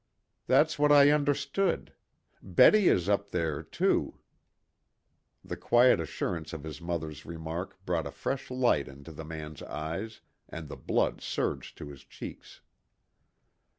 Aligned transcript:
"That's 0.47 0.79
what 0.79 0.91
I 0.91 1.11
understood. 1.11 1.93
Betty 2.41 2.87
is 2.87 3.07
up 3.07 3.29
there 3.29 3.61
too." 3.61 4.17
The 5.45 5.55
quiet 5.55 5.99
assurance 5.99 6.53
of 6.53 6.63
his 6.63 6.81
mother's 6.81 7.23
remark 7.23 7.77
brought 7.85 8.07
a 8.07 8.11
fresh 8.11 8.49
light 8.49 8.87
into 8.87 9.11
the 9.11 9.23
man's 9.23 9.61
eyes, 9.61 10.21
and 10.49 10.69
the 10.69 10.75
blood 10.75 11.21
surged 11.21 11.77
to 11.77 11.89
his 11.89 12.03
cheeks. 12.03 12.61